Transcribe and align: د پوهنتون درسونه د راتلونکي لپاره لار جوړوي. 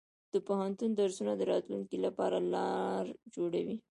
د 0.33 0.35
پوهنتون 0.47 0.89
درسونه 0.99 1.31
د 1.35 1.41
راتلونکي 1.51 1.97
لپاره 2.05 2.37
لار 2.53 3.03
جوړوي. 3.35 3.77